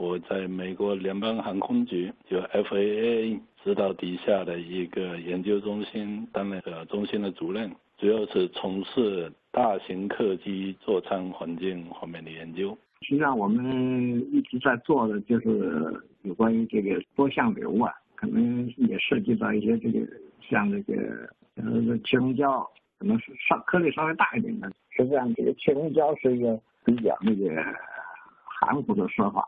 [0.00, 12.76] 我在美国联邦航空局就 FAA 指导底下的一个研究中心担任呃中心的主任，主要是从事大型客机座舱环境方面的研究。
[13.02, 20.00] 实际上，我们一直在做的就是有关于这个多项流啊，可能也涉及到一些这个
[20.40, 22.66] 像这个呃气溶胶，
[22.98, 24.72] 可能是稍颗粒稍微大一点的。
[24.96, 27.62] 实际上，这个气溶胶是一个比较那个
[28.62, 29.46] 含糊的说法。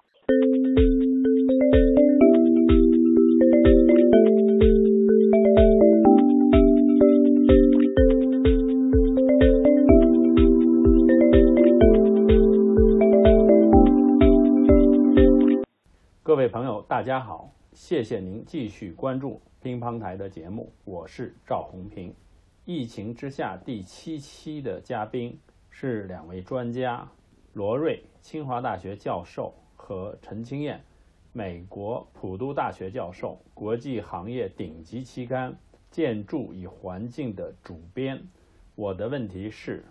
[16.22, 22.14] 各位朋友，大家好，谢谢您继续关注乒乓台的节目，我是赵红平。
[22.64, 27.06] 疫情之下第七期的嘉宾是两位专家，
[27.52, 30.80] 罗瑞，清华大学教授和陈清燕，
[31.32, 35.52] 美国普渡大学教授，国际行业顶级期刊
[35.90, 38.22] 《建筑与环境》的主编。
[38.76, 39.84] 我的问题是：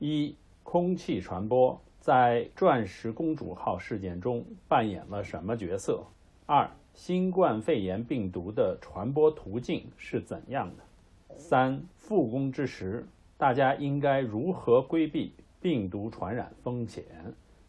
[0.00, 1.80] 一、空气传播。
[2.00, 6.04] 在钻石公主号事件中扮演了什么角色？
[6.46, 11.36] 二、新冠肺炎病毒的传播途径是怎样的？
[11.36, 17.04] 三、复工之时，大家应该如何规避病毒传染风险？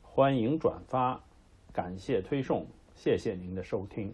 [0.02, 1.22] 欢迎转发，
[1.72, 4.14] 感谢推送，谢谢您的收听。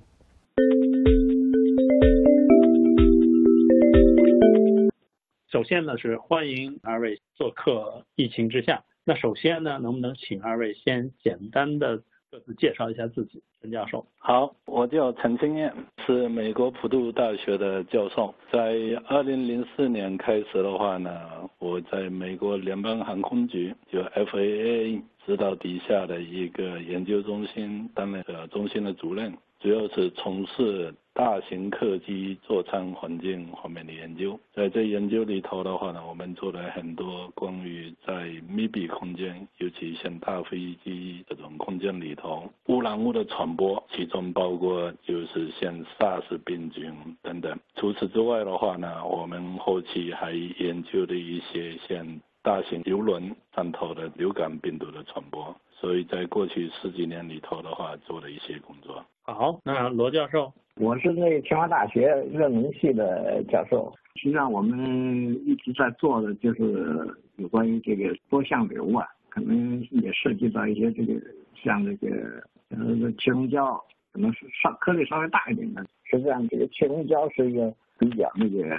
[5.48, 8.06] 首先呢，是欢迎二位做客。
[8.16, 8.84] 疫情之下。
[9.06, 13.42] 那首先呢，能不能请二位先简单的各自介绍一下自己？
[13.66, 15.74] 陈教授，好，我叫陈清燕，
[16.06, 18.32] 是美国普渡大学的教授。
[18.52, 18.76] 在
[19.08, 21.10] 二零零四年开始的话呢，
[21.58, 30.94] 我在美国联邦航空局就 FAA 指导底下的一个研究中心担任呃中心的主任，主要是从事。
[31.16, 47.58] 大型客机座舱环境方面的研究，在这研究里头的话呢，我们做了很多关于在密闭空间，尤其像大飞机这种空间里头污染物的传播，其中包括就是像 SARS 病菌等等。
[47.76, 55.56] 除此之外的话呢，我们后期还研究了一些像大型游轮上头的流感病毒的传播。
[55.72, 59.06] 所以在过去十几年里头的话，做了一些工作。
[59.24, 60.52] 好，那罗教授。
[60.78, 63.94] 我是那清华大学热能系的教授。
[64.16, 71.14] 实际上，我们一直在做的就是有关于这个多项流啊，可能也涉及到一些这个
[71.56, 73.82] 像这个呃气溶胶，
[74.12, 75.86] 可能是稍颗粒稍微大一点的。
[76.04, 78.78] 实际上，这个气溶胶是一个比较那个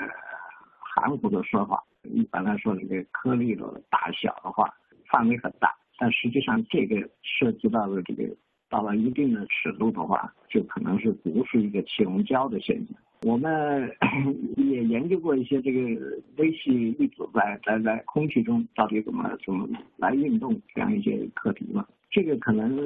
[0.79, 1.83] 含糊的说法。
[2.03, 4.69] 一般来说，这个颗粒的大小的话
[5.11, 8.25] 范围很大，但实际上这个涉及到的这个。
[8.77, 12.89] 到了一定的尺度的话，就可能是不是一个气溶胶的现象。
[13.23, 13.91] 我们
[14.59, 15.81] 也研究过一些这个
[16.37, 19.67] 微细粒子在在在空气中到底怎么怎么
[19.97, 21.87] 来运动这样一些课题嘛。
[22.11, 22.77] 这个可能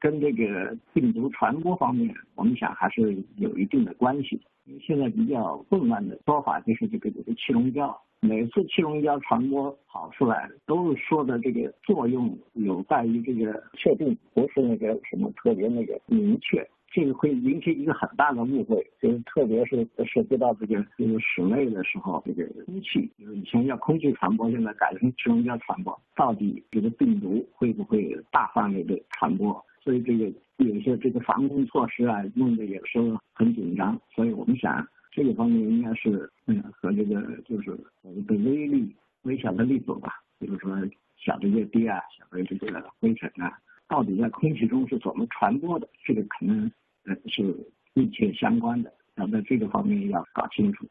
[0.00, 4.40] 跟这个病毒传播方面，我们想还是有一定的关系。
[4.80, 7.94] 现在比较混乱的说法就是这个这个气溶胶。
[8.24, 29.60] 每次气溶胶传播跑出来，都是说的这个作用有待于这个确定，不是那个什么特别那个明确，这个会引起一个很大的误会，就是特别是涉及到这个就是室内的时候，这个空气，就是以前叫空气传播，现在改成气溶胶传播，到底这个病毒会不会大范围的传播？
[29.82, 33.00] 所以这个有些这个防控措施啊，弄得也是
[33.34, 34.86] 很紧张，所以我们想。
[35.12, 37.70] 这个方面应该是，嗯，和这个就是
[38.02, 40.74] 的微粒、微小的粒子吧，比如说
[41.18, 43.52] 小的液滴啊，小的这个灰尘啊，
[43.86, 45.86] 到底在空气中是怎么传播的？
[46.02, 46.72] 这个可能
[47.04, 47.54] 呃是
[47.92, 50.86] 密切相关的，要在这个方面要搞清楚。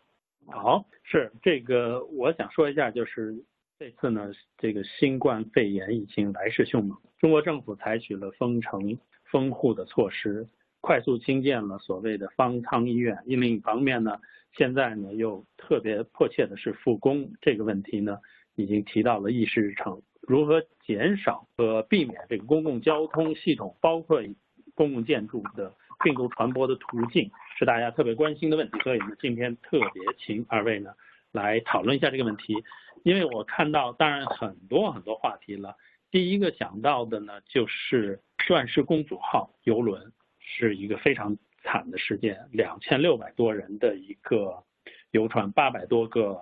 [0.45, 3.35] 好，是这个，我想说一下，就是
[3.79, 8.95] 这次呢，这个新冠肺炎疫情来势凶猛，中国政府采取了封城、
[9.25, 10.47] 封户的措施。
[10.81, 14.19] 快速兴建了所谓的方舱医院，另一方面呢，
[14.57, 18.17] 现在呢又特别迫切的是复工这个问题呢，
[18.55, 20.01] 已经提到了议事日程。
[20.21, 24.21] 如何减少和避免这个公共交通系统，包括
[24.75, 25.73] 公共建筑的
[26.03, 28.79] 病毒传播的途径，是大家特别关心的问题。
[28.83, 30.91] 所以呢，今天特别请二位呢
[31.31, 32.55] 来讨论一下这个问题。
[33.03, 35.75] 因为我看到，当然很多很多话题了。
[36.11, 40.11] 第一个想到的呢，就是钻石公主号游轮。
[40.57, 44.61] 是一个非常惨的事件，两千六百多人的一个
[45.11, 46.37] 游船，八百多个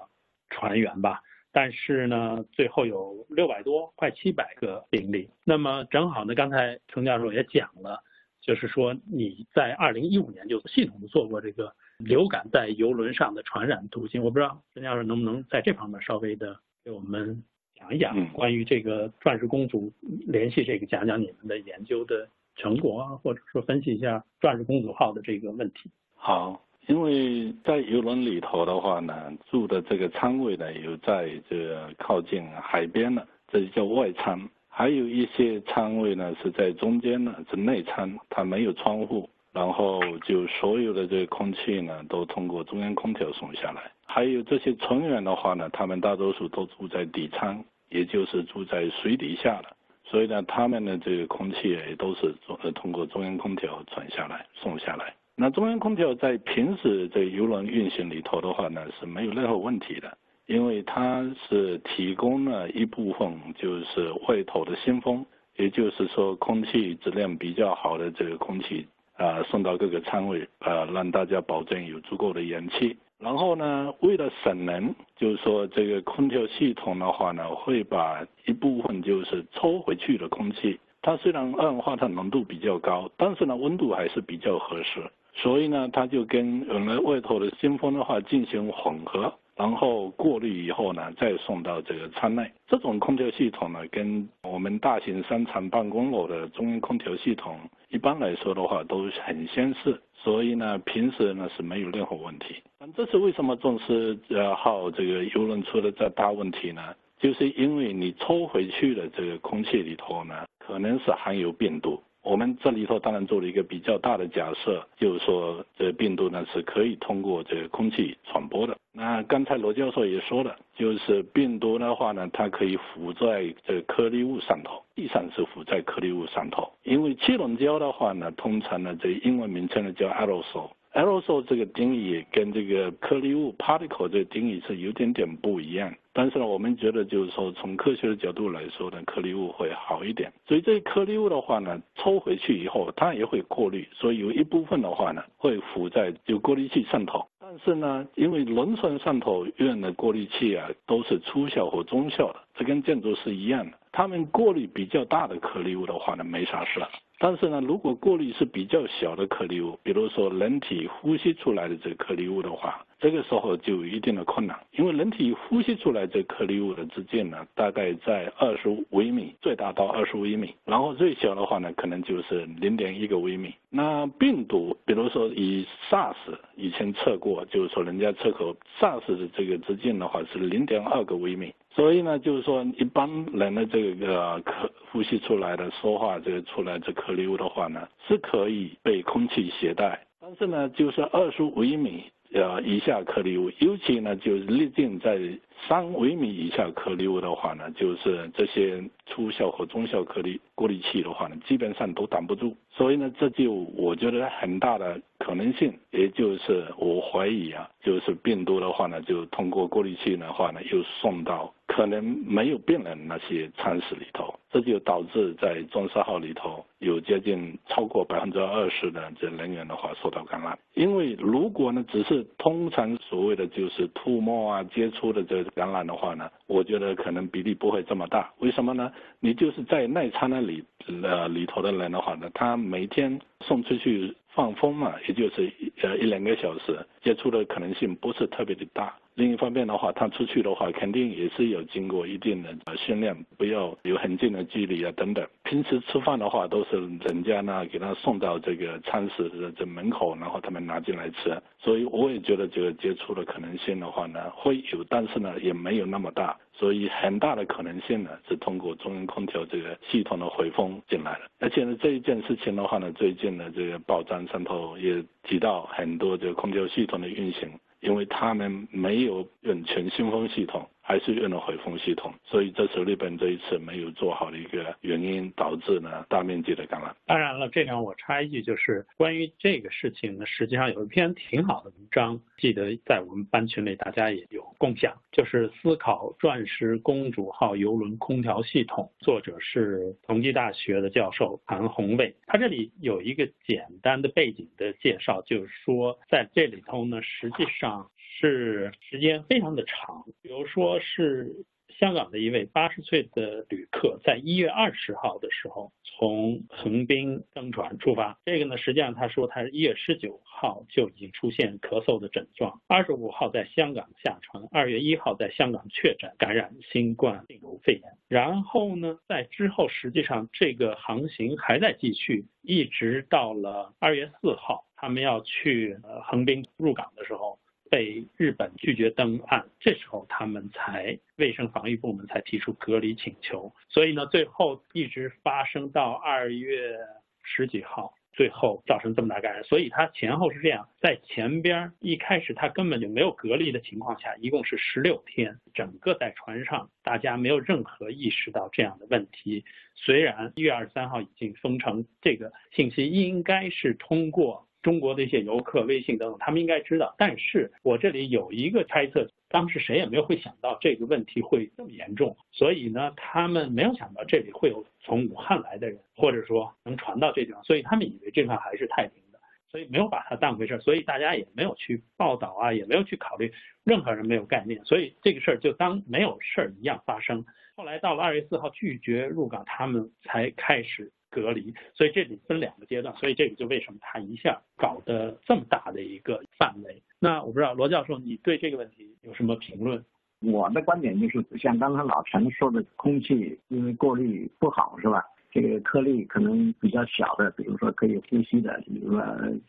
[0.50, 1.21] 船员吧，
[1.51, 5.29] 但是呢，最后有六百多，快七百个病例。
[5.44, 8.01] 那么正好呢，刚才程教授也讲了，
[8.41, 17.44] 就是说你在二零一五年就系统的做过这个流感在游轮上的传染途径，我不知道程教授能不能在这方面稍微的给我们
[17.75, 19.94] 讲一讲关于这个钻石公主
[20.27, 22.27] 联系这个讲讲你们的研究的
[22.59, 25.89] 成果啊，或者说分析一下钻石公主号的这个问题。
[26.13, 26.61] 好。
[26.88, 43.91] 因为在游轮里头的话呢，住的这个舱位呢有在这靠近海边的，这就叫外舱；还有一些舱位呢是在中间的，是内舱，它没有窗户，然后就所有的这个空气呢都通过中央空调送下来。
[44.07, 49.77] 还有这些船员的话呢，他们大多数都住在底舱，也就是住在水底下了，
[50.09, 52.33] 所以呢，他们的这个空气也都是
[52.73, 55.13] 通过中央空调传下来送下来。
[55.35, 60.17] 那中央空调在平时这游轮运行里头的话呢是没有任何问题的，
[60.47, 65.23] 因为它是提供了一部分就是外头的新风，
[65.57, 72.97] 也就是说空气质量比较好的这个空气啊送到各个舱位啊，让大家保证有足够的氧气。
[73.19, 85.01] 然后呢，为了省能，就是说这个空调系统的话呢，会把一部分就是抽回去的空气，它虽然二氧化碳浓度比较高，但是呢温度还是比较合适。
[85.33, 92.50] 所以呢，它就跟原来外头的新风的话进行混合，然后过滤以后呢，再送到这个舱内。
[92.68, 100.01] 这种空调系统呢，跟我们大型商场办公楼的中央空调系统一般来说的话都很相似。
[100.24, 102.56] 所以呢，平时呢是没有任何问题。
[102.77, 106.81] 但这次为什么重视呃号这个游轮出了这大问题呢？
[107.19, 112.01] 就是因为你抽回去的这个空气里头呢，可能是含有病毒。
[112.21, 118.77] 我们这里头当然做了一个比较大的假设，就是说这病毒呢是可以通过这个空气传播的。
[118.92, 126.69] 那刚才罗教授也说了，就是病毒的话呢，它可以浮在这个颗粒物上头，地上是浮在颗粒物上头。
[126.83, 135.94] 因为气溶胶的话呢，通常呢这英文名称呢叫 aerosol eroso 这个定义跟这个颗粒物 particle 这个定义是有点点不一样。
[136.12, 140.31] 但是呢，我们觉得就是说，从科学的角度来说呢，颗粒物会好一点。
[140.47, 147.25] 所以这颗粒物的话呢，抽回去以后，它也会过滤，所以有一部分的话呢，会浮在就过滤器上头。
[147.39, 153.77] 但是呢，因为轮船上头用的过滤器啊，都是粗效或中效的，这跟建筑是一样的。
[153.92, 156.81] 他们过滤比较大的颗粒物的话呢，没啥事。
[157.21, 173.54] 但是呢，如果过滤是比较小的颗粒物，比如说人体呼吸出来的这个颗粒物的话，这个时候就有一定的困难，因为人体呼吸出来这颗粒物的直径呢，大概在二十微米，最大到二十微米，然后最小的话呢，可能就是零点一个微米。
[173.69, 176.16] 那病毒，比如说以 SARS
[176.57, 181.54] 以前测过，就是说人家测过 SARS 的这个直径的话是零点二个微米。
[181.72, 192.04] 所以呢，就是说一般人的这个可呼吸出来的说话这个出来这颗粒物的话呢，是可以被空气携带，但是呢，就是二十微米
[192.34, 195.20] 呃以下颗粒物，尤其呢就是粒径在
[195.68, 202.56] 三微米以下颗粒物的话呢，就是这些粗效和中效颗粒过滤器的话呢，基本上都挡不住。
[202.70, 211.54] 所以呢，这就我觉得很大的可能性，也就是我怀疑啊，就是病毒的话呢，就通过过滤器的话呢，又送到。
[211.80, 220.59] 可能没有病人那些舱室里头，这就导致在中四号里头有接近超过百分之二十的这人员的话受到感染。
[220.74, 228.30] 因为如果呢只是通常所谓的就是吐沫啊接触的这感染的话呢，我觉得可能比例不会这么大。
[228.40, 228.92] 为什么呢？
[229.21, 230.62] 你就是在内舱那里
[231.02, 235.50] 呃里头的人的话呢，他每天送出去放风嘛，也就是
[235.81, 238.94] 呃一两个小时，接触的可能性不是特别的大。
[239.19, 245.28] 另一方面的话，他出去的话，肯定也是有经过一定的训练，不要有很近的距离啊等等。
[245.44, 251.38] 平时吃饭的话，都是人家呢给他送到这个餐室的这门口，然后他们拿进来吃。
[251.57, 256.38] 所以我也觉得这个接触的可能性的话呢，会有，但是呢也没有那么大。
[256.54, 261.30] 所以很大的可能性呢，是通过中央空调这个系统的回风进来的。
[261.40, 267.49] 而且呢，这一件事情的话呢，最近的这个报章上头也提到很多这个空调系统的运行。
[267.81, 270.69] 因为他们没有用全新风系统。
[270.81, 276.95] 还是用了回风系统，所以这是日本这一次没有做好的一个原因，导致呢大面积的感染。
[277.06, 292.16] 当然了，这点我插一句，就是关于这个事情呢，实际上有一篇挺好的文章，记得在我们班群里大家也有共享，就是思考钻石公主号游轮空调系统，作者是同济大学的教授韩红卫。
[292.28, 297.89] 他这里有一个简单的背景的介绍，就是说在这里头呢，实际上。
[298.21, 301.33] 是时间非常的长，比如说是
[301.80, 308.19] 香港的一位八十岁的旅客，在一月二十号的时候从横滨登船出发。
[308.26, 317.83] 这个呢，实际上他说他是一月十九号就已经出现咳嗽的症状，二十五号在香港下船，二月一号在香港确诊感染新冠病毒肺炎。
[318.09, 327.40] 然后呢，在之后实际上这个航行还在继续，一直到了二月四号，他们要去呃横滨入港的时候。
[327.69, 336.78] 被日本拒绝登岸，这时候他们才卫生防御部门才提出隔离请求，所以呢，最后一直发生到二月
[337.21, 349.45] 十几号，最后造成这么大感染，所以它前后是这样，在前边一开始它根本就没有隔离的情况下，一共是十六天，整个在船上大家没有任何意识到这样的问题，
[349.76, 354.48] 虽然一月二十三号已经封城，这个信息应该是通过。
[354.61, 356.94] 中国的一些游客、微信等等，他们应该知道。
[356.97, 373.31] 但是我这里有一个猜测，当时谁也没有会想到这个问题会这么严重，所以呢，他们没有想到这里会有从武汉来的人，或者说能传到这地方，所以他们以为这块还是太平的，所以没有把它当回事，所以大家也没有去报道啊，也没有去考虑，
[373.63, 377.23] 任何人没有概念，所以这个事儿就当没有事儿一样发生。
[377.56, 380.92] 后来到了二月四号拒绝入港，他们才开始。
[381.09, 386.81] 隔离，所以这里分两个阶段，所以这个就为什么他一下搞得这么大的一个范围。
[386.99, 389.83] 那我不知道罗教授，你对这个问题有什么评论？
[390.21, 395.04] 我的观点就是，像刚才老陈说的，空气因为过滤不好，是吧？
[395.31, 399.04] 这个颗粒可能比较小的，比如说可以呼吸的，比如说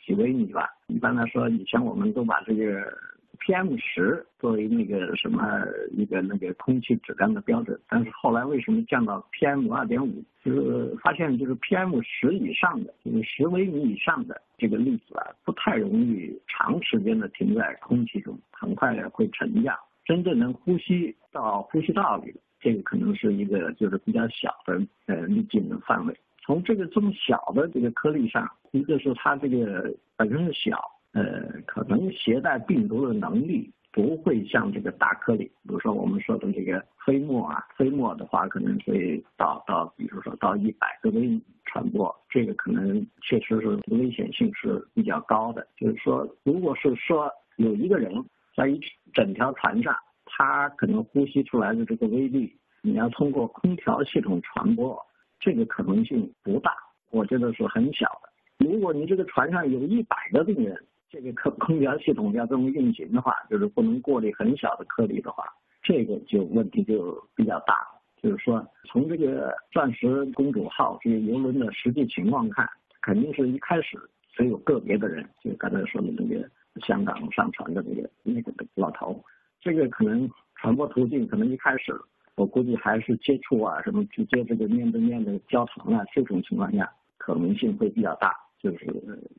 [0.04, 0.68] 几微米吧。
[0.88, 2.92] 一般来说，以前我们都把这个。
[3.40, 10.22] PM 十作为那个什么一个那个空气质量的标准，但是后来为什么降到 PM 二点五？
[10.44, 19.76] 就是发现就是 PM 十以上的，就是十微米以上的这个粒子啊，不太容易长时间的停在空气中，很快的会沉降。
[20.04, 26.14] 真正能呼吸到呼吸道里的，这个可能是一个就是比较小的呃粒径的范围。
[26.42, 30.80] 从这个这么小的这个颗粒上，一个是它这个本身是小。
[31.12, 45.66] 呃，可能携带病毒的能力不会像这个大颗粒，比如说我们说的这个飞沫啊，飞沫的话可能会到到，比如说到一百个微传播，这个可能确实是危险性是比较高的。
[45.76, 48.12] 就是说，如果是说有一个人
[48.56, 48.80] 在一
[49.12, 49.92] 整条船上，
[50.26, 54.96] 他可能呼吸出来的这个微粒，你要通过空调系统传播，
[55.40, 56.72] 这个可能性不大，
[57.10, 58.30] 我觉得是很小的。
[58.64, 65.44] 如果你这个船上有一百个病人，这个空空调系统要这么运行的话，就是不能过滤很小的颗粒的话，
[65.82, 67.74] 这个就问题就比较大。
[68.22, 72.68] 就是说，从这个钻石公主号这个游轮的实际情况看，
[73.02, 73.98] 肯定是一开始
[74.32, 76.48] 只有个别的人，就刚才说的那个
[76.86, 79.20] 香港上船的那个那个老头，
[79.60, 81.92] 这个可能传播途径可能一开始
[82.36, 86.88] 我估计还是接触啊什么直接这个面对面的交谈啊这种情况下
[87.18, 88.86] 可能性会比较大，就是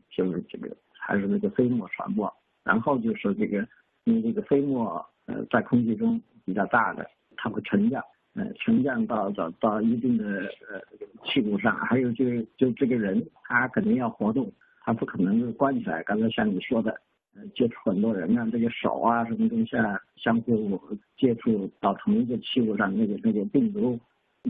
[0.09, 0.75] 就是这个。
[1.03, 2.31] 还是那个飞沫传播，
[2.63, 3.67] 然后就是这个，
[4.03, 7.03] 因为这个飞沫呃在空气中比较大的，
[7.35, 8.01] 它会沉降，
[8.35, 10.23] 呃沉降到到到一定的
[10.69, 10.79] 呃
[11.25, 14.49] 气骨上，还有就是就这个人他肯定要活动，
[14.85, 16.03] 他不可能关起来。
[16.03, 16.91] 刚才像你说的，
[17.35, 20.79] 呃接触很多人啊，这个手啊什么东西啊相互
[21.17, 23.99] 接触到同一个气骨上，那个那个病毒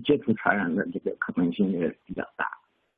[0.04, 2.46] 接触传染的这个可能性也比较大，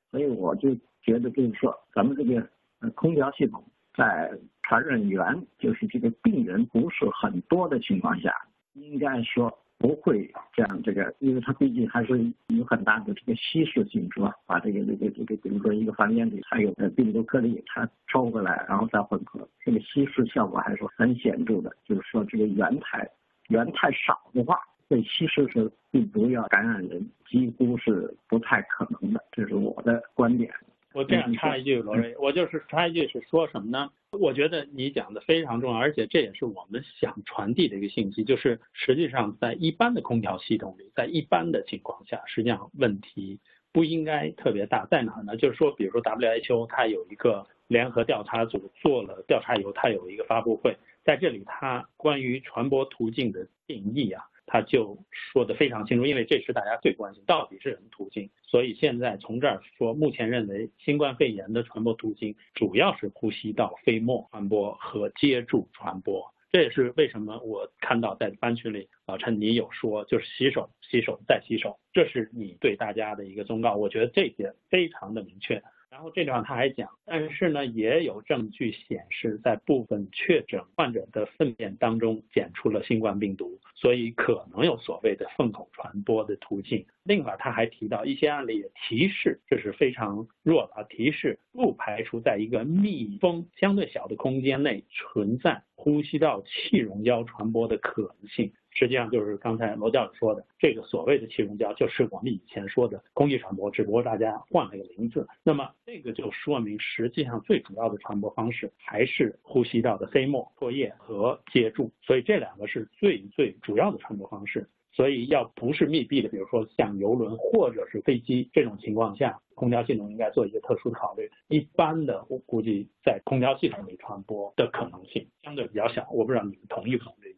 [0.10, 2.46] 所以我就觉得就是说咱们这个。
[2.92, 3.64] 空调系统
[3.96, 8.34] 在传染源，就是这个病人不是很多的情况下，
[8.74, 10.82] 应该说不会这样。
[10.84, 14.34] 这个，因为它毕竟还是有很大的这个稀释性，是吧？
[14.46, 21.76] 把这个这个这个，比如说一个房间里还有的病毒颗粒，它抽回来然后再混合，这个稀释效果还是很显著的。
[21.86, 23.08] 就是说，这个源太
[23.50, 29.22] 源太少的话，被稀释是病毒要感染人，几乎是不太可能的。
[29.32, 30.50] 这是我的观点。
[30.94, 33.90] 我这样插一句，罗瑞，我就是插一句是说什么呢？
[34.12, 43.40] 我觉得你讲的非常重要，而且这也是我们想传递的一个信息，就是实际上在一般的空调系统里，在一般的情况下，实际上问题
[43.72, 44.86] 不应该特别大。
[44.86, 45.36] 在哪儿呢？
[45.36, 54.24] 就是说，比如说 WHO 它有一个联合调查组做了调查以后，它有一个发布会，在这里它关于传播途径的定义啊。
[54.54, 58.30] 他就说的非常清楚，因为这是大家最关心，到底是什么途径。
[58.44, 66.24] 所以现在从这儿说，目前认为新冠肺炎的传播途径主要是呼吸道飞沫传播和接触传播。
[66.52, 73.74] 这也是为什么我看到在班群里，老陈你有说就是洗手、洗手再洗手，这是你对大家的一个忠告。
[73.74, 75.64] 我觉得这点非常的明确。
[75.94, 86.84] 然后这地方他还讲，但是呢，也有证据显示，在部分确诊患者的粪便当中检出了新冠病毒，所以可能有所谓的粪口传播的途径。
[87.04, 98.52] 另外，他还提到一些案例也提示，这是非常弱的提示，不排除在一个密封相对小的空间内存在呼吸道气溶胶传播的可能性。
[98.74, 105.28] 实际上就是刚才罗教授说的，这个所谓的气溶胶，就是我们以前说的空气传播，只不过大家换了一个名字。
[105.44, 114.68] 那么这个就说明，实际上最主要的传播方式还是呼吸道的飞沫、唾液和接触，所以这两个是最最主要的传播方式。
[114.96, 121.28] 所以要不是密闭的，比如说像游轮或者是飞机这种情况下，空调系统应该做一些特殊的考虑。
[121.48, 126.08] 一般的，我估计在空调系统里传播的可能性相对比较小。
[126.12, 127.33] 我不知道你们同意不同意？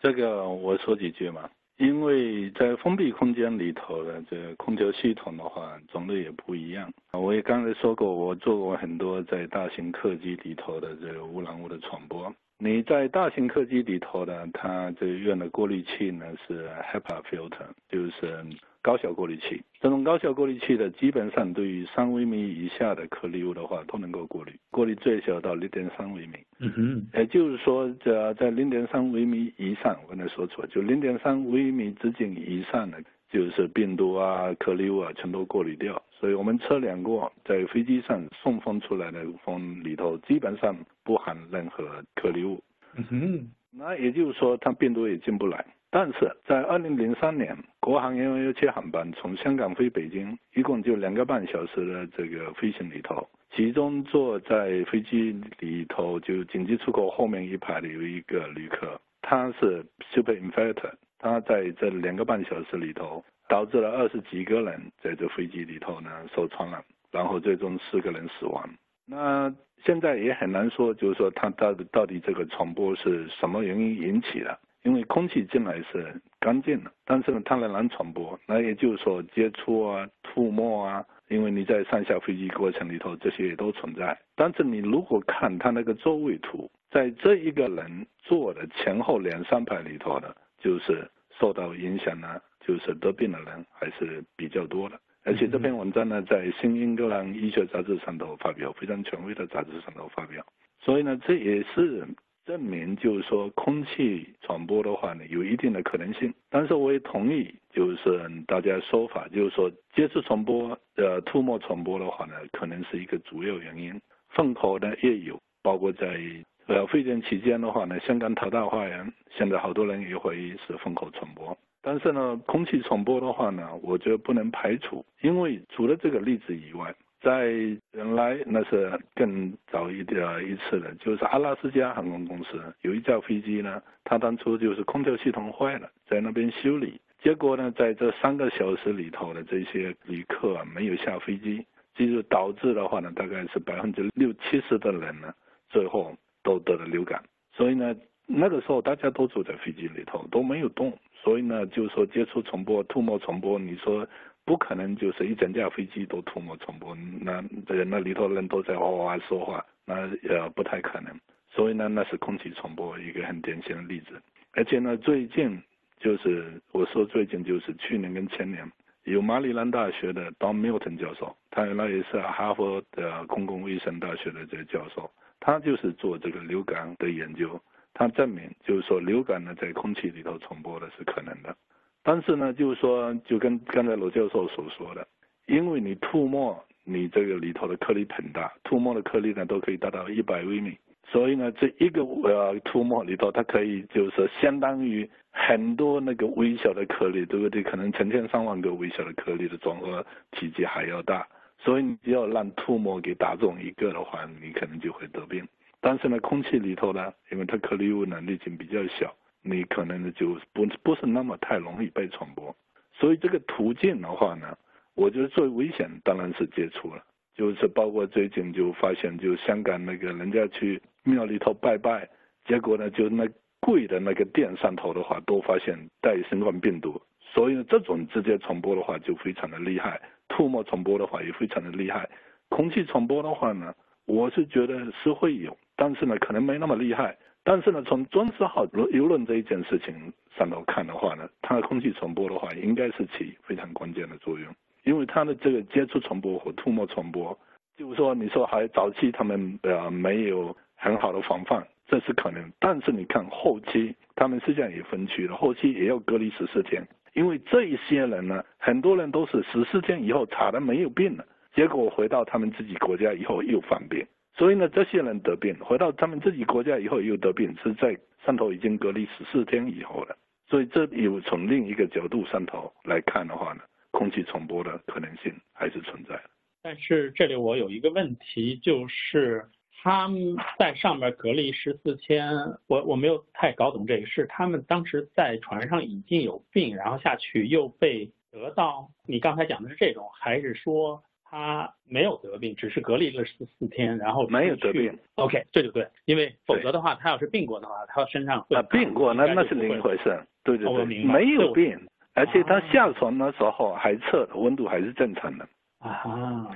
[0.00, 6.90] 这个我说几句嘛，因为在封闭空间里头的这个空调系统的话，种类也不一样。
[7.12, 12.32] 我也刚才说过，我做过很多在大型客机里头的这个污染物的传播。
[12.58, 18.44] 你在大型客机里头呢，它这用的过滤器呢是 HEPA filter，就是。
[18.82, 26.38] 高效过滤器，这种高效过滤器的基本上对于三微米以下的颗粒物的话都能够过滤，过滤最小到零点三微米。
[26.58, 36.02] 嗯哼，也就是说，这在零点三微米以上，我刚才说错，就零点三微米直径以上的，就是病毒啊、颗粒物啊，全都过滤掉。
[36.18, 41.84] 所以我们测量过，在飞机上送风出来的风里头，基本上不含任何
[42.14, 42.62] 颗粒物。
[42.96, 45.64] 嗯哼，那也就是说，它病毒也进不来。
[45.92, 66.80] 但是在二零零三年，国航幺幺七航班从香港飞北京，一共就两个半小时的这个飞行里头，其中坐在飞机里头就紧急出口后面一排的有一个旅客，他是 super infected，他在这两个半小时里头导致了二十几个人在这飞机里头呢受传染，
[67.10, 68.70] 然后最终四个人死亡。
[69.06, 69.52] 那
[69.84, 74.56] 现在也很难说，就是说他到到底这个传播是什么原因引起的？
[74.82, 78.38] 因为空气进来是干净的，但是呢，它仍然传播。
[78.46, 84.18] 那也就是说，接触啊、吐沫啊，因为你在上下飞机过程里头，这些也都存在。
[84.34, 91.06] 但是你如果看它那个座位图，在这一个人坐的前后两三排里头的，就是
[91.38, 94.98] 受到影响呢，就是得病的人还是比较多的。
[95.24, 100.42] 而且这篇文章呢，在《新英格兰医学杂志》上头发表，非常权威的杂志上头发表。
[100.80, 102.08] 所以呢，这也是。
[102.50, 106.34] 证明就是说，空气传播的话呢，有一定的可能性。
[106.48, 113.94] 但是我也同意，就是大家说法，就是说，接触传播、呃，吐沫传播的话呢，可能是一个主要原因。
[114.30, 116.20] 粪口呢也有，包括在
[116.66, 121.56] 呃肺炎期间的话呢，香港淘大花园，现在好多人也怀疑是粪口传播。
[121.80, 126.92] 但是呢，空气传播的话呢，我觉得不能排除，因为除了这个例子以外。
[127.20, 127.48] 在
[127.92, 141.62] 原来那是更早一点一次的，就是阿拉斯加航空公司有一架飞机呢，它当初就是空调系统坏了，在那边修理，结果呢，在这三个小时里头的这些旅客啊没有下飞机，
[141.94, 145.30] 就是导致的话呢，大概是百分之六七十的人呢，
[145.68, 147.22] 最后都得了流感。
[147.52, 147.94] 所以呢，
[148.26, 154.08] 那个时候大家都坐在飞机里头都没有动，所以呢，就是说接触传播、吐沫传播，你说。
[154.50, 157.34] 不可能就是一整架飞机都吐沫传播，那
[157.72, 161.16] 人 那里头人都在哇哇说话，那呃不太可能。
[161.48, 164.20] 所以呢，那是空气传播一个很典型的例子。
[164.54, 165.62] 而且呢，最近
[166.00, 168.68] 就是我说最近就是去年跟前年，
[169.04, 175.08] 有马里兰大学的 Don Milton 教授，他原来也是哈佛的公共卫生大学的这个教授，
[175.38, 177.62] 他就是做这个流感的研究，
[177.94, 181.56] 他证明就是说流感呢在空气里头传播的是可能的。
[182.02, 185.06] 但是呢，就是说，就跟刚才罗教授所说的，
[185.46, 197.62] 因为你吐沫，你这个里头的颗粒很大，吐沫的颗粒呢都可以达到一百微米，所以呢，这一个呃吐沫里头，它可以就是相当于很多那个微小的颗粒，对不对？
[197.62, 201.26] 可能成千上万个微小的颗粒的总和体积还要大，
[201.58, 205.46] 所以你只要让吐沫给打中一个的话，你可能就会得病。
[205.82, 209.14] 但是呢，空气里头呢，因为它颗粒物呢粒径比较小。
[209.42, 212.54] 你可能就不不是那么太容易被传播，
[212.92, 214.56] 所以这个途径的话呢，
[214.94, 217.02] 我觉得最危险当然是接触了，
[217.34, 222.08] 就是包括最近就发现，就香港那个人家去庙里头拜拜，
[222.44, 223.26] 结果呢就那
[223.60, 232.08] 跪的那个殿上头的话都发现带新冠病毒，所以这种直接传播的话就非常的厉害，吐沫传播的话也非常的厉害，
[232.50, 233.74] 空气传播的话呢，
[234.04, 237.16] 我是觉得是会有，但是呢可能没那么厉害。
[237.42, 247.36] 但是呢，从中石号游轮这一件事情上头看的话呢，它的空气传播的话，应该是起非常关键的作用，因为它的这个接触传播和吐沫传播，
[247.76, 252.52] 就是说你说还早期他们呃没有很好的防范，这是可能。
[252.58, 261.24] 但是你看后期他们实际上也分区了，后期也要隔离十四天，因为这一些人呢，很多人都是十四天以后查的没有病了，
[261.54, 264.06] 结果回到他们自己国家以后又犯病。
[264.36, 270.16] 所以呢，这些人得病，回到他们自己国家以后又得病，是在汕头已经隔离十四天以后了。
[270.48, 276.22] 所以这有从另一个角度上头来看的话呢，空气传播的可能性还是存在的。
[276.62, 279.46] 但是这里我有一个问题，就是
[279.82, 282.28] 他们在上面隔离十四天，
[282.66, 288.90] 我我没有太搞懂这个，是他们当时在船上已经有病，然后下去又被得到？
[289.06, 291.02] 你刚才讲的是这种，还是说？
[291.30, 294.92] 他没有得病，只是隔离了十四天，然后没有得病。
[295.14, 300.20] OK，这就对，因为否则的话，他要是病过的话，他身上会病过，那那是另一回事。
[300.42, 301.78] 对对对，没有病，
[302.14, 305.48] 而且他下床的时候还测温度还是正常的。
[305.78, 306.50] 啊，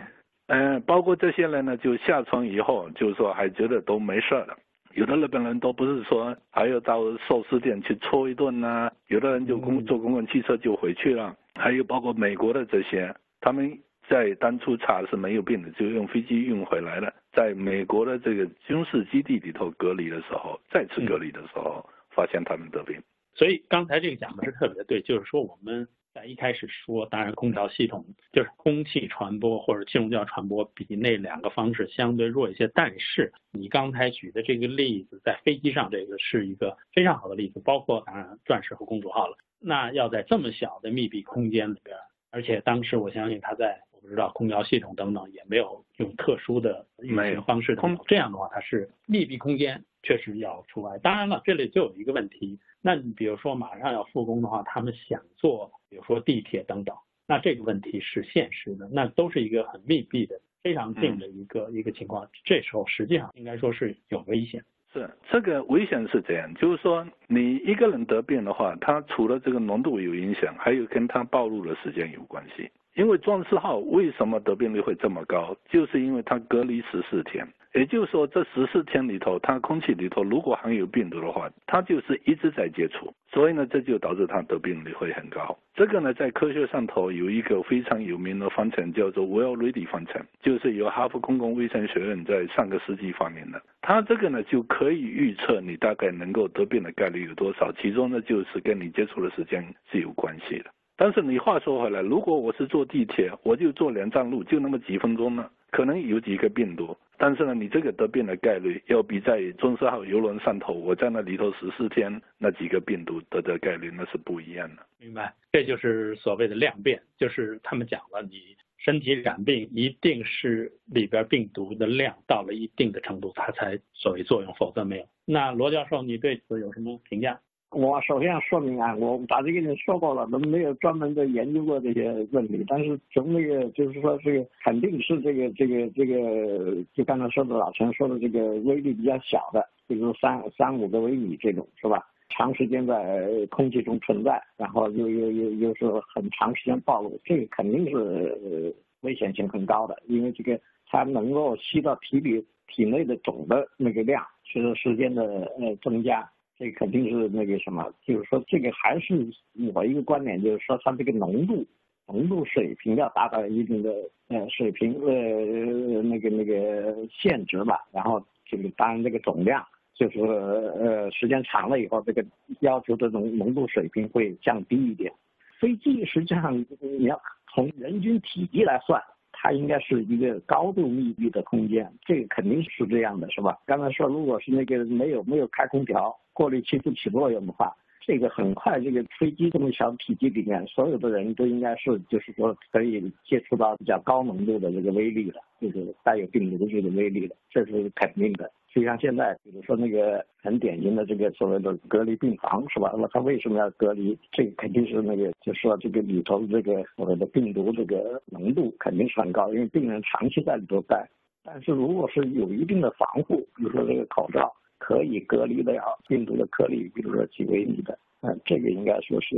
[0.49, 4.57] 嗯，包括这些人呢，就下床以后，就是说还觉得都没事了。
[4.95, 11.33] 有的日本人都不是说还要到寿司店去搓一顿呐，有的人就公坐公共汽车就回去了。
[11.55, 13.79] 还有包括美国的这些，他们。
[14.09, 17.13] 在当初查是没有病的，就用飞机运回来了。
[17.33, 23.01] 在美国的这个军事基地里头隔离的时候，再次隔离的时候，发现他们得病。
[23.35, 32.69] 所以刚才这个讲的是特别对，就是说我们在一开始说，当然空调系统就是空气传播或者气溶胶传播比那两个方式相对弱一些。
[32.75, 39.37] 但是你刚才举的这个例子，在飞机上这个是一个非常好的例子，包括当然钻石和公主号了。
[39.59, 41.97] 那要在这么小的密闭空间里边，
[42.31, 43.81] 而且当时我相信他在。
[44.05, 50.99] 不知道空调系统等等也没有用特殊的运行方式，等这样的话它是密闭空间，确实要除外。
[50.99, 56.95] 当然了，这里就有一个问题，那你比如说马上要复工的话，他们想坐，比如说地铁等等，
[57.27, 64.63] 那这个问题是现实的，那都是一个很密闭的、非常近的一个一个情况，这时候实际上应该说是有危险。
[64.93, 72.71] 是这个危险是这样，就是说你一个人得病的话，他除了这个浓度有影响，还有跟他暴露的时间有关系。
[72.95, 75.57] 因为壮士号为什么得病率会这么高？
[75.69, 85.59] 就是因为它隔离十四天，也就是说这十四天里头，它空气里头如果含有病毒的话，它就是一直在接触，所以呢，这就导致它得病率会很高。
[85.75, 93.61] 这个呢，在科学上头有一个非常有名的方程，叫做 Well-Ready 方程，就是由哈佛公共卫生学院在上个世纪发明的。
[93.83, 100.71] 它这个呢，就可以预测你大概能够得病的概率有多少，其中呢，就是跟你接触的时间是有关系的。
[100.97, 106.97] 但是你话说回来，如果我是坐地铁，我就坐两站路，就那么几分钟呢，可能有几个病毒。
[107.17, 114.87] 但是呢，你这个得病的概率要比在中四号游轮上头，我在那里头十四天那几个病毒得的概率那是不一样的。
[114.99, 125.07] 明白，这就是所谓的量变，就是他们讲了，你身体染病一定是里边病毒的量到了一定的程度，它才所谓作用，否则没有。
[125.25, 127.41] 那罗教授，你对此有什么评价？
[127.75, 132.65] 我首先要说明啊，我早就跟你说过了，都没有专门的研究过这些问题。
[132.69, 142.07] 但是从那个就是说这个肯定是这个这个这个，就刚才说的老陈说的这个威力比较小的，比如三三五个微米这种是吧？
[142.31, 145.85] 长时间在空气中存在，然后又又又又是
[146.15, 150.59] 很长时间暴露，这个肯定是危险性很高的，因为这个
[150.89, 156.29] 它能够吸到体里体内的总的那个量，随着时间的呃增加。
[156.57, 159.29] 这肯定是那个什么，就是说这个还是
[159.75, 161.67] 我一个观点，就是说它这个浓度
[162.07, 163.93] 浓度水平要达到一定的
[164.29, 169.65] 呃水平呃那个那个限值吧，然后这个当然这个总量
[169.95, 172.25] 就是呃时间长了以后，这个
[172.61, 175.13] 要求这种浓度水平会降低一点。
[175.59, 177.21] 飞机实际上你要
[177.53, 179.03] 从人均体积来算。
[179.45, 183.59] 它应该是一个高度密闭的空间，这个肯定是这样的，是吧？
[183.67, 187.71] 刚才说，如果是那个没有没有开空调，过滤器不起作用的话，
[188.07, 198.51] 这个很快这个飞机这么小体积里面，所有的人都应该是就是说可以接触到比较高浓度的这个微粒的，就是带有病毒这个微粒的，这是肯定的。
[198.71, 202.91] 就像现在，比如说那个很典型的这个所谓的隔离病房，是吧？
[202.93, 204.19] 那么他为什么要隔离？
[204.33, 211.09] 这个肯定是那个，就说这个里头这个所谓的病毒这个浓度肯定是很高，因为病人长期在里头待。
[211.43, 214.53] 但是如果是有一定的防护，比如说这个口罩
[214.85, 219.35] 可以隔离的了病毒的颗粒，比如说几微米的，嗯，这个应该说是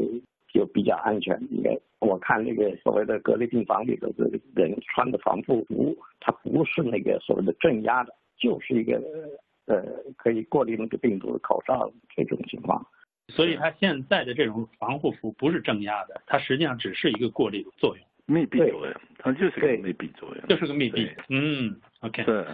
[0.53, 1.41] 就比较安全。
[1.53, 8.13] 应该我看那个所谓的隔离病房里头的人穿的防护服，它不是那个所谓的镇压的。
[8.37, 9.01] 就是一个
[9.67, 9.83] 呃
[10.19, 12.85] 可以过滤那个病毒的口罩这种情况，
[13.29, 18.05] 所以它现在的这种防护服不是正压的，它实际上只是一个过滤的作用。
[18.27, 21.09] 密闭作用，它就是个密闭作用，就是个密闭。
[21.29, 22.25] 嗯，OK。
[22.25, 22.47] 是，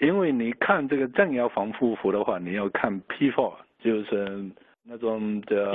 [0.00, 4.44] 因为你看这个正压防护服的话，你要看 P4，就是
[4.84, 5.72] 那种的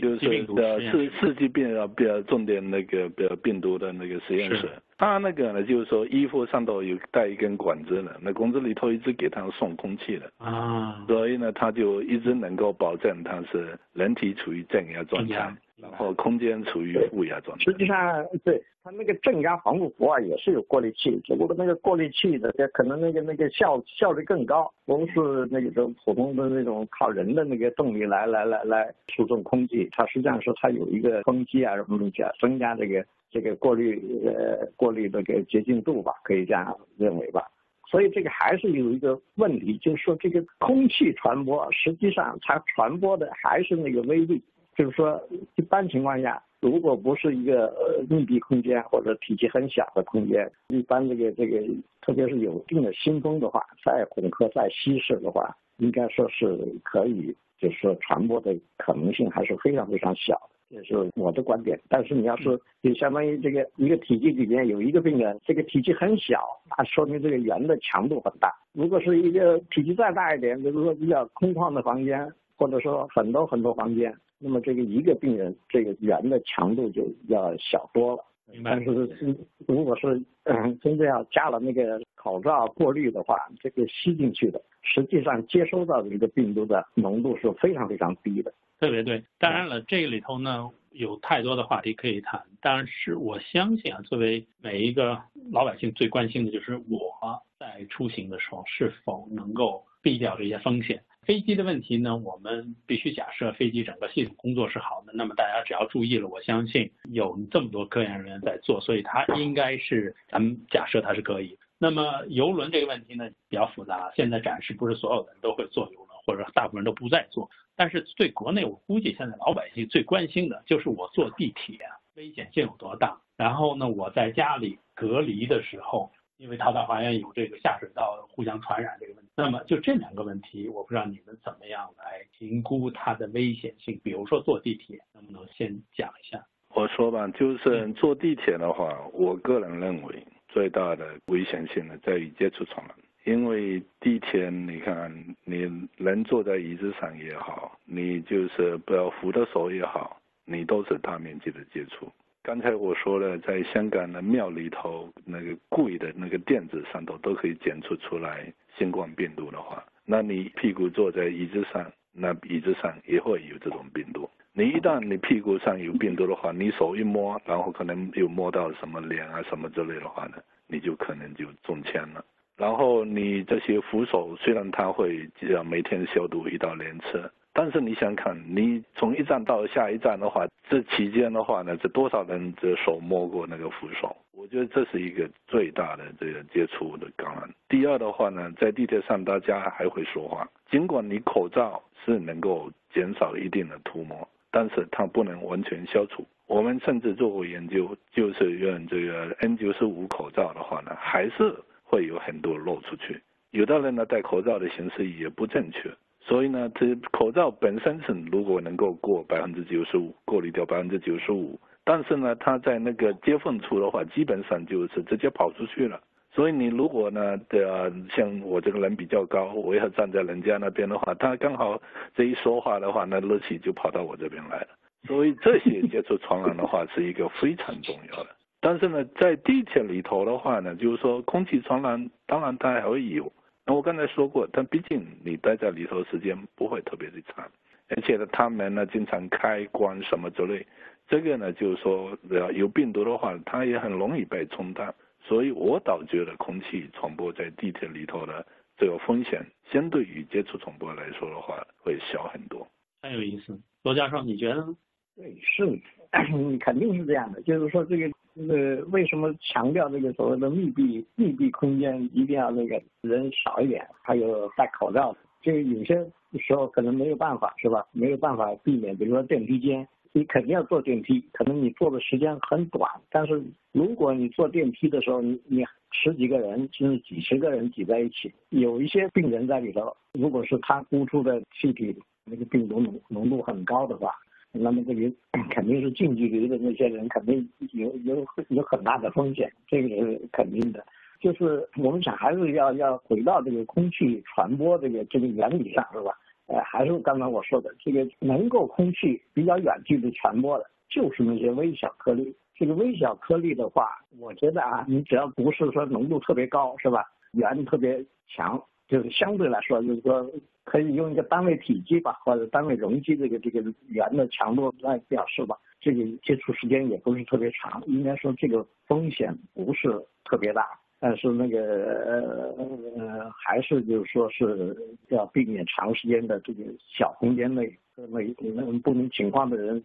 [0.00, 4.68] 就是的刺刺激病啊，比较重点那个比较病毒的那个实验室。
[4.98, 15.54] 他那个呢，就是说衣服上头有带一根管子的，那管子里头一直给他送空气的啊，所以呢，他就一直能够保证他是人体处于正压状态。
[15.80, 17.64] 然后空间处于负压状态。
[17.64, 37.42] 实际上，对它那个正压防护服啊，也是有过滤器，只不过那个过滤器的，可能那个那个效效率更高，不是那种普通的那种靠人的那个动力来来来来输送空气，它实际上是它有一个风机啊什么东西啊，增加这个这个过滤呃过滤这个洁净度吧，可以这样认为吧。
[37.90, 44.40] 所以这个还是有一个问题，就是说这个空气传播实际上它传播的还是那个微粒。
[44.80, 45.20] 就是说，
[45.56, 51.62] 一般情况下，如果不是一个呃密闭空间或者体积很小的空间，一般这个这个，
[52.00, 60.40] 特别是有一定的新风的话，再混合再稀释的话，应该说是可以，就是说传播的可能性还是非常非常小，
[60.70, 61.78] 这是我的观点。
[61.90, 66.40] 但是你要是就相当于这个一个体积里面有一个病人，这个体积很小，
[66.74, 68.50] 那说明这个圆的强度很大。
[68.72, 74.10] 如果是一个体积再大一点，比如说比较空旷的房间，或者说很多很多房间。
[74.42, 78.24] 那么这个一个病人，这个圆的强度就要小多了。
[78.64, 79.36] 但是是
[79.68, 88.52] 如果是嗯真正要加了那个口罩过滤的话，这个吸进去的，实际上接收到的这个病毒的浓度是非常非常低的。
[88.80, 89.22] 特别对。
[89.38, 92.42] 当然了，这个里头呢有太多的话题可以谈。
[92.60, 95.16] 但是我相信啊，作为每一个
[95.52, 101.00] 老百姓最关心的就是我在出行的时候是否能够避掉这些风险。
[101.26, 105.12] 飞机的问题呢，我们必须假设飞机整个系统工作是好的。
[105.14, 111.56] 那么大家只要注意了，我相信有这么多科研人员在做，所以它应该是咱们假设它是可以。
[111.78, 117.48] 那么游轮这个问题呢比较复杂，现在暂时不是所有的人都会坐游轮，或者大部分人都不在做。
[117.76, 121.78] 但是对国内，我估计现在老百姓最关心的就是我坐地铁
[122.16, 123.20] 危险性有多大。
[123.36, 126.10] 然后呢，我在家里隔离的时候。
[126.40, 134.00] 因为桃大花园有这个下水道互相传染这个问题，那么就这两个问题，我不知道你们怎么样来评估它的危险性。
[134.02, 136.42] 比如说坐地铁，能不能先讲一下？
[136.74, 142.96] 我说吧，就是坐地铁的话，我个人认为最大的危险性呢在于接触传染。
[143.24, 152.10] 因为地铁，你看，你人坐在椅子上也好，你就是不要扶的手也好，你都是大面积的接触。
[152.42, 164.28] 刚才我说了，在香港的庙里头，那个贵的那个垫子上头都可以检测出来新冠病毒的话，那你屁股坐在椅子上，那椅子上也会有这种病毒。
[164.52, 172.24] 你一旦你屁股上有病毒的话，你手一摸，然后可能又摸到什么脸啊什么之类的话呢，你就可能就中签了。
[172.56, 177.30] 然后你这些扶手，虽然它会要每天消毒一到两次。
[177.60, 184.16] 但是你想看，你从一站到下一站的话，这期间的话呢，这多少人这手摸过那个扶手？
[184.32, 187.46] 我觉得这是一个最大的这个接触的感染。
[187.68, 196.26] 第二的话呢，在地铁上大家还会说话，尽管你口罩是能够减少一定的涂抹，但是它不能完全消除。
[196.46, 203.20] 我们甚至做过研究，就是用这个 N95 口罩的话呢，还是会有很多漏出去。
[203.50, 205.90] 有的人呢戴口罩的形式也不正确。
[206.30, 216.00] 所以呢，这口罩本身是如果能够过百分之九十五，过滤掉百分之九十五，但是呢，它在那个接缝处的话，基本上就是直接跑出去了。
[216.32, 221.82] 所以你如果呢，的像我这个人比较高，我要站在人家那边的话，他刚好
[222.14, 224.68] 这一说话的话，那热气就跑到我这边来了。
[225.08, 228.30] 所以这些接触传染的话是一个非常重要的。
[228.60, 233.32] 但是呢，在地铁里头的话呢，就是说空气传染，当然它还会有。
[233.74, 237.50] 我刚才说过，但毕竟你待在里头时间不会特别的长，
[237.88, 240.66] 而且呢，他们呢经常开关什么之类，
[241.08, 242.16] 这个呢就是说，
[242.52, 248.44] 有病毒的话，它也很容易被冲淡，所以我倒觉得空气传播在地铁里头的
[248.76, 252.66] 这个风险，相对于接触传播来说的话，会小很多。
[253.02, 254.76] 很有意思，罗教授，你觉得呢？
[255.16, 255.64] 对，是，
[256.60, 258.10] 肯定是这样的，就是说这个。
[258.48, 265.14] 呃为什么强调这个所谓的密闭密闭空间一定要那个人少一点，还有戴口罩？
[265.42, 265.94] 这个有些
[266.38, 267.86] 时候可能没有办法，是吧？
[267.92, 272.90] 没有办法避免，比如说电梯间，你肯定要坐电梯，可能你坐的时间很短。
[273.10, 284.12] 但是如果你坐电梯的时候，你你十几个人甚至几十个人挤在一起，有一些病人在里头，如果是他呼出的气体那个病毒浓浓度很高的话，
[284.52, 285.12] 那么这个
[285.50, 290.84] 肯定是近距离的那些人肯定有有有很大的风险，这个是肯定的。
[291.20, 296.12] 就是我们想还是要要回到这个空气传播这个这个原理上，是吧？
[296.46, 302.34] 呃，还是刚才我说的，这个能够空气比较远距离传播的，就是那些微小颗粒。
[302.56, 307.04] 这个微小颗粒的话，我觉得啊，你只要不是说浓度特别高，是吧？
[307.32, 308.60] 源特别强，
[308.90, 310.28] 就是相对来说，就是说
[310.64, 315.56] 可以用一个单位体积吧，或者单位容积这个这个圆的强度来表示吧。
[315.80, 319.88] 这个接触时间也不是特别长，应该说这个风险不是
[320.24, 320.66] 特别大。
[320.98, 322.52] 但是那个
[322.98, 324.76] 呃，还是就是说是
[325.08, 327.72] 要避免长时间的这个小空间内
[328.08, 328.20] 那
[328.54, 329.82] 那不同情况的人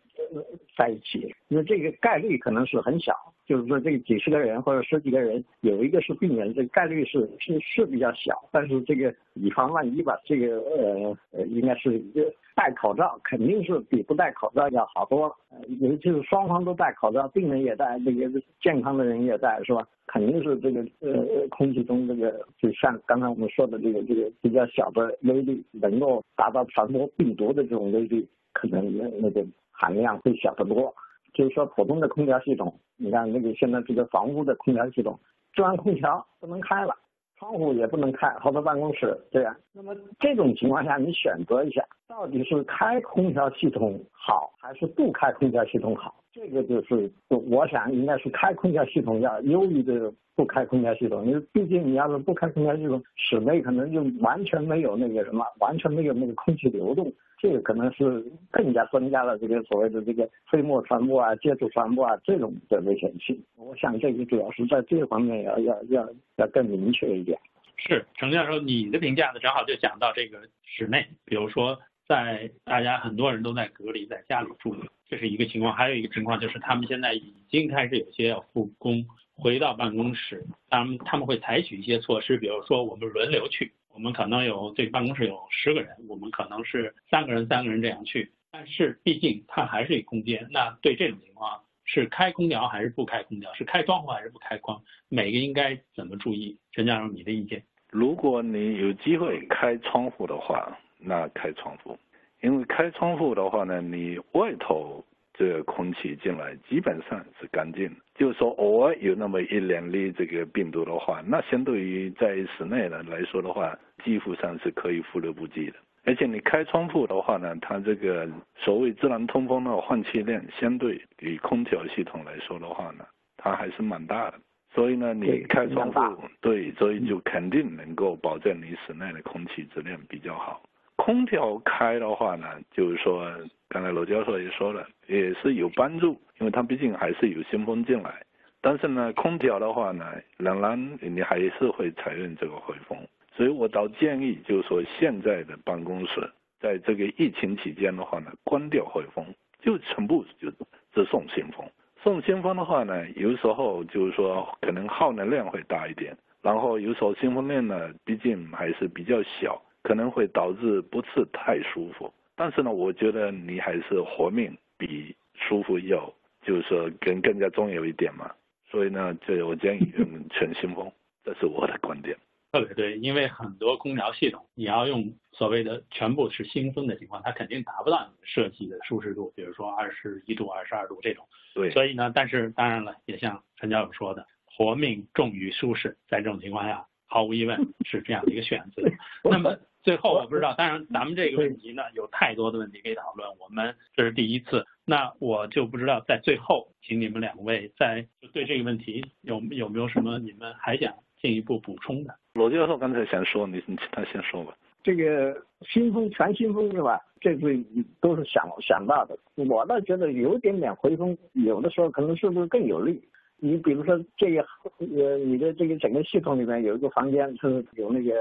[0.77, 3.13] 在一起，那这个概率可能是很小。
[3.45, 8.33] 就是说，这个几十个人或者十几个人有一个是病人，这个概率是是是比较小。
[8.51, 12.23] 但是这个以防万一吧，这个呃呃，应该是一个
[12.55, 15.35] 戴口罩肯定是比不戴口罩要好多了。
[15.81, 19.85] 尤其是双方都戴口罩，病人也戴，这个健康的人也戴，是吧？
[20.07, 30.93] 肯定是这个呃空气中这个就像刚才我们说的这个这个比较小的微粒，能够达到传播病毒的这种微粒，可能那个含量会小得多。
[31.33, 35.19] 就是说，普通的空调系统，你看那个现在这个房屋的空调系统，
[35.51, 36.95] 中央空调不能开了，
[37.45, 39.55] 窗户也不能开，好多办公室对啊。
[39.71, 46.15] 那么这种情况下，你选择一下，到底是开空调系统好，还是不开空调系统好？
[46.35, 58.21] 这个就是，我想应该是开空调系统要优于这个不开空调系统，因为毕竟你要是不开空调系统，室内可能就完全没有那个什么，完全没有那个空气流动，这个可能是
[58.51, 63.41] 更加增加了这个所谓的这个飞沫传播啊、接触传播啊这种的危险性。
[63.55, 67.39] 我想这个主要是在这方面要要要要更明确一点。
[67.77, 69.39] 是程教授，你的评价呢？
[69.39, 74.75] 正好就讲到这个室内，比如说在大家很多人都在隔离，在家里住。
[75.07, 96.57] 这是一个情况，还有一个情况就是他们现在已经开始有些要复工，回到办公室，他们他们会采取一些措施，比如说我们轮流去，我们可能有这办公室有十个人，我们可能是三个人三个人这样去，但是毕竟它还是一空间，那对这种情况是开空调还是不开空调，是开窗户还是不开窗，每个应该怎么注意？
[96.71, 97.63] 陈教授，你的意见？
[97.91, 101.97] 如果你有机会开窗户的话，那开窗户。
[102.41, 115.77] 因为开窗户的话呢，你外头这个空气进来基本上是干净的，就是说偶尔有那么一两粒这个病毒的话，那相对于在室内的来说的话，几乎上是可以忽略不计的。
[116.03, 123.03] 而且你开窗户的话呢，它这个所谓自然通风的换气量，相对于空调系统来说的话呢，
[123.37, 124.37] 它还是蛮大的。
[124.71, 130.61] 所以呢，你开窗户，对，所以就肯定能够保证你室内的空气质量比较好。
[131.05, 133.31] 空调开的话呢，就是说，
[133.69, 138.25] 刚才罗教授也说了，也是有帮助，因为它毕竟还是有新风进来。
[138.59, 140.03] 但是呢，空调的话呢，
[140.37, 142.97] 仍然你还是会采用这个回风。
[143.35, 146.27] 所以我倒建议，就是说，现在的办公室
[146.59, 149.23] 在这个疫情期间的话呢，关掉回风，
[149.61, 150.49] 就全部就
[150.91, 151.63] 只送新风。
[152.01, 159.61] 送新风的话呢，有时候就是说，可能耗能量会大一点，然后有时候新风量呢，毕竟还是比较小。
[159.85, 168.31] 可能会导致不是太舒服，但是呢，我觉得你还是活命比舒服要，就是说更更加重要一点嘛。
[168.67, 170.91] 所以呢，这我建议用全新风，
[171.23, 172.17] 这是我的观点。
[172.51, 181.23] 特别对，因为很多空调系统你要用所谓的全部是新风的情况，它肯定达不到你设计的舒适度，比如说二十一度、二十二度这种。
[181.53, 181.69] 对。
[181.69, 187.57] 所以呢，但是当然了，也像陈教授说的，活命重于舒适，在这种情况下，毫无疑问
[187.89, 188.83] 是这样的一个选择。
[189.23, 189.57] 那么。
[189.85, 202.15] 最后我不知道，当然咱们这个问题呢有太多的问题可以讨论，我们这是第一次，那我就不知道在最后，请你们两位在对这个问题有有没有什么你们还想进一步补充的？
[202.33, 204.57] 罗教授刚才想说，你你他先说吧。
[204.83, 206.99] 这个新风全新风是吧？
[207.21, 207.63] 这次
[208.01, 212.99] 都是想想到的，我倒觉得有点点回风，有的时候可能是不是更有利？
[213.45, 214.43] 你比如说这个
[214.79, 218.11] 呃，你的这个整个系统里面有一个房间是有那个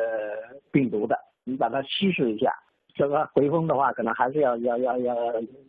[0.70, 1.16] 病毒的。
[1.44, 2.52] 你把它稀释一下，
[2.94, 5.14] 这个回风的话，可能还是要要要要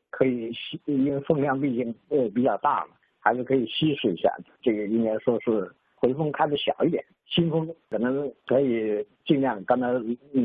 [0.09, 4.29] 可以稀，因为风量毕竟呃比较大嘛，还是可以稀释一下。
[4.61, 9.87] 这个应该说是回风开的小一点，新风可能可以尽量，刚才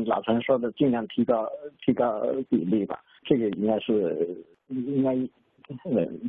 [0.05, 1.47] 老陈说的尽量提高
[1.85, 3.01] 提高比例吧。
[3.23, 5.15] 这个应该是应该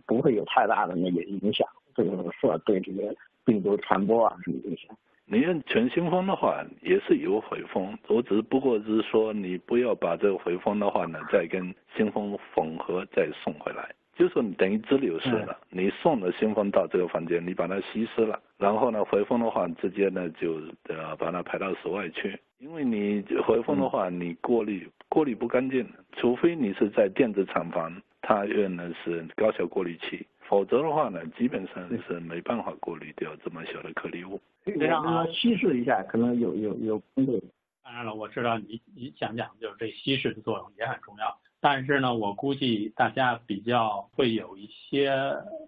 [0.07, 1.67] 不会有太大的那个影响，
[1.97, 3.15] 就是说对这个
[3.45, 4.89] 病毒传播啊什么这些。
[5.25, 13.89] 你用全新风的话，也是有回风，我只不过是说你不要把这个回风的话呢，再跟新风混合再送回来。
[14.15, 22.39] 就说你等于直流式的，你送了新风到这个房间，你把它稀释了，然后呢回风的话，直接呢就呃把它排到室外去。
[22.59, 27.91] 因为你回风的话，你过滤过滤不干净，除非你是在电子厂房，
[28.21, 34.41] 它用的是高效过滤器，否则的话呢，基本上是没办法过滤掉这么小的颗粒物。
[34.65, 37.43] 非常好，稀释一下可能有有有帮助。
[37.83, 41.39] 当然了，我知道你你讲讲就是这稀释的作用也很重要。
[41.61, 45.13] 但是呢，我估计大家比较会有一些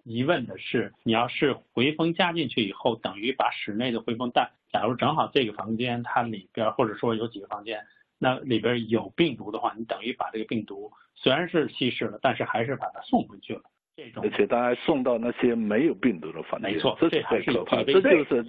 [0.03, 7.85] 疑问的是，你要是回风加进去以后，等于把室内的回风带，假如正好这个房间它里边或者说有几个房间，
[8.17, 13.61] 那里边有病毒的话，你等于把这个病毒虽然是稀释了，但是还是把它送回去了。
[13.95, 18.45] 这种而且他还送到那些没有病毒的房间，没错，这是最可怕，这这就是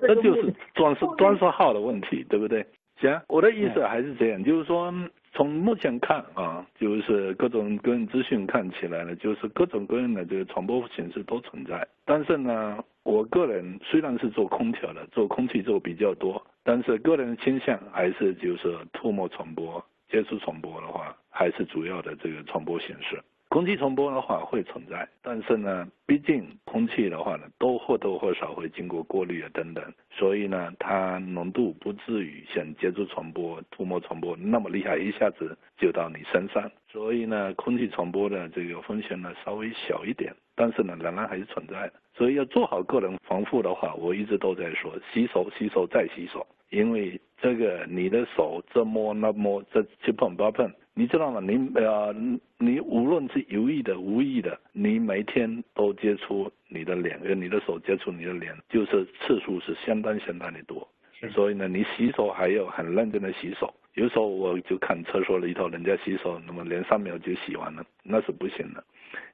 [0.00, 2.64] 这就是装饰装饰号的问题，对不对？
[3.00, 4.92] 行，我的意思还是这样，就是说。
[5.36, 11.84] 从目前看啊，就是各种各样资讯看起来呢，就是各种各样的这个传播形式都存在。
[12.04, 23.20] 但是呢，我个人虽然是做空调的，做空气做比较多，但是个人倾向还是就是唾沫传播、接触传播的话，还是主要的这个传播形式。
[23.54, 36.68] 空气传播的话会存在，但是呢，毕竟空气的话呢，都或多或少会经过过滤啊等等，所以呢，它浓度不至于像接触传播、涂沫传播那么厉害，一下子就到你身上。
[36.90, 41.92] 所以呢，空气传播的这个风险呢稍微小一点，但是呢，仍然还是存在的。
[42.12, 50.70] 所以要做好个人防护的话，我一直都在说，洗手、洗手再洗手，因为这个你的手这摸那摸，这七碰八碰。
[50.96, 51.40] 你知道吗？
[51.40, 52.14] 你呃，
[52.58, 60.86] 你无论是有意的、无意的，你每天都接触你的脸，跟你的手接触你的脸，就是次数是相当相当的多。
[61.32, 63.74] 所以呢，你洗手还要很认真的洗手。
[63.94, 68.84] 有时候我就看厕所里头人家洗手，那么两三秒就洗完了，那是不行的。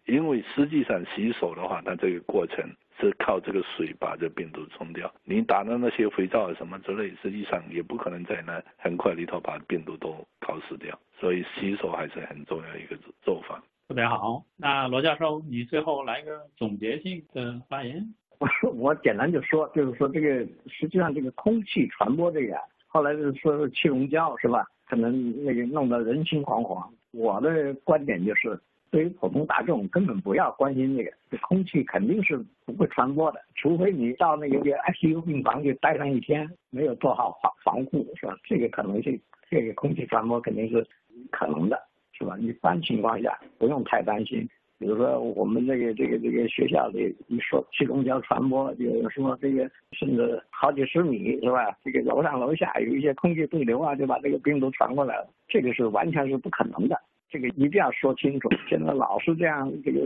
[0.07, 2.65] 因为实际上洗手的话，它这个过程。
[3.01, 5.13] 是靠这个水把这病毒冲掉。
[5.25, 10.97] 你打的那些肥皂什么之类，实际上也不可能在那很快里头把病毒都搞死掉。
[11.19, 13.63] 所以洗手还是很重要一个做法。
[13.89, 14.45] 特别好。
[14.57, 18.15] 那罗教授，你最后来个总结性的发言。
[18.75, 24.65] 我简单就说，就是说这个实际上这个空气传播这个，后来就是说是气溶胶是吧？
[24.87, 26.89] 可能那个弄得人心惶惶。
[27.13, 28.61] 我的观点就是。
[28.91, 32.37] 对于普通大众，根本不要关心这个，这空气肯定是
[32.67, 38.37] 不会传播的，除非你到那个 ICU 病房去待上一天，没有做好防防护，是吧？
[38.45, 40.85] 这个可能性，这个空气传播肯定是
[41.31, 41.81] 可能的，
[42.13, 42.37] 是吧？
[42.39, 44.49] 一般情况下不用太担心。
[44.79, 51.77] 比如说我们这个这个这个学校里一说气溶胶传播，就说这个甚至好几十米，是吧？
[51.85, 56.99] 这个楼上楼下有一些空气对流啊，就把这个病毒传过来了，这个是完全是不可能的。
[57.31, 60.01] 这个一定要说清楚，现在老是这样，这个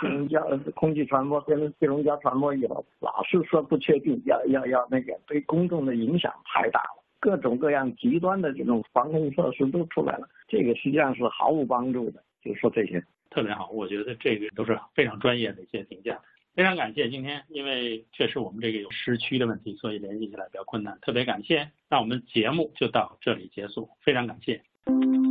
[0.00, 0.42] 气溶胶
[0.74, 12.22] 空气传播变成气溶胶传播以后，老是说不确定，要要要那个对公众的影响太大了，各种各样极端的这种防控措施都出来了，这个实际上是毫无帮助的。
[12.42, 16.18] 就说这些特别好，我觉得这个都是非常专业的一些评价，
[16.54, 21.70] 非常感谢今天，因为确实我们这个有时区的问题，所以联系起来比较困难，特别感谢。
[21.90, 24.62] 那我们节目就到这里结束，非常感谢。
[24.86, 25.29] 嗯